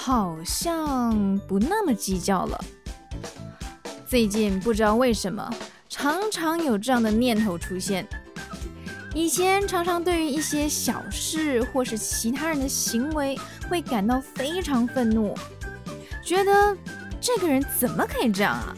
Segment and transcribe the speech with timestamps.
[0.00, 2.64] 好像不那么计较了。
[4.06, 5.52] 最近不知道为什么，
[5.88, 8.06] 常常有这样的念头出现。
[9.12, 13.36] 以前常常对于一些小事或是其他人的行为
[13.68, 15.34] 会感到非常愤怒，
[16.24, 16.76] 觉得
[17.20, 18.72] 这个人怎么可以这样啊？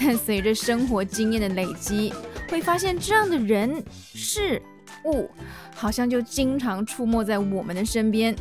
[0.00, 2.14] 但随着生活经验的累积，
[2.48, 4.60] 会发现这样的人事
[5.04, 5.30] 物
[5.76, 8.34] 好像就经常出没在我们的身边，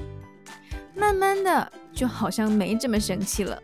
[1.03, 3.61] 慢慢的就好像没这么生气了。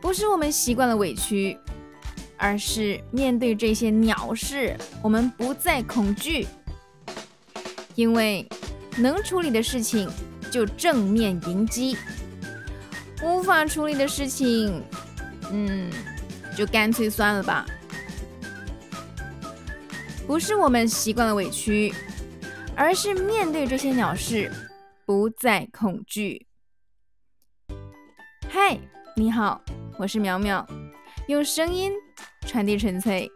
[0.00, 1.58] 不是我们习惯了委屈。
[2.36, 6.46] 而是面对这些鸟事，我们不再恐惧，
[7.94, 8.46] 因为
[8.98, 10.10] 能处理的事情
[10.50, 11.96] 就正面迎击，
[13.22, 14.82] 无法处理的事情，
[15.52, 15.88] 嗯，
[16.56, 17.64] 就干脆算了吧。
[20.26, 21.94] 不是我们习惯了委屈，
[22.76, 24.50] 而是面对这些鸟事
[25.06, 26.46] 不再恐惧。
[28.48, 28.78] 嗨，
[29.16, 29.60] 你好，
[29.98, 30.66] 我是苗苗，
[31.28, 31.92] 用声音。
[32.46, 33.30] 传递纯粹